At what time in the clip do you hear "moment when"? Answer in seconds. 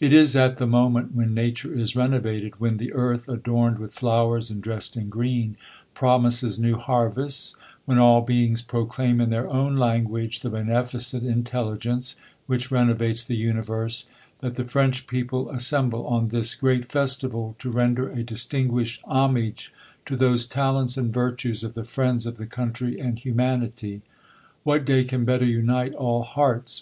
0.66-1.34